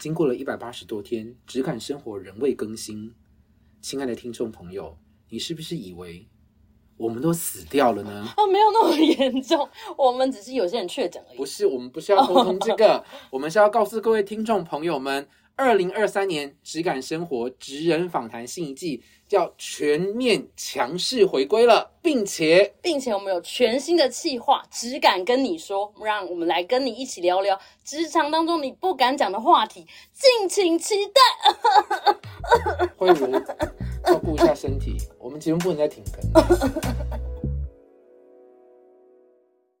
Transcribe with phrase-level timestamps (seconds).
[0.00, 3.12] 经过了一百八十多天，只感生活仍未更新。
[3.82, 4.96] 亲爱的听众朋友，
[5.28, 6.26] 你是不是以为
[6.96, 8.10] 我们都死掉了呢？
[8.34, 9.68] 啊，没有那么严重，
[9.98, 11.36] 我们只是有些人确诊而已。
[11.36, 15.28] 不是，我们不是要沟通这个， 我们是要告诉各位听众朋友们，
[15.60, 32.88] 二零二三年质感生活职人访谈新一季叫全面强势回归了，并且并且我们有全新的企划，只敢跟你说，让我们来跟你一起聊聊职场当中你不敢讲的话题，敬请期待。
[32.96, 33.30] 慧茹
[34.02, 37.20] 照顾一下身体，我们节目不能再停更了。